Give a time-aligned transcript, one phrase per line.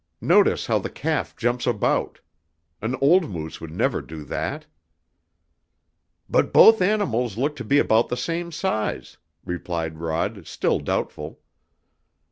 [0.19, 2.21] Notice how the calf jumps about.
[2.81, 4.65] An old moose would never do that."
[6.27, 11.41] "But both animals look to be about the same size," replied Rod, still doubtful.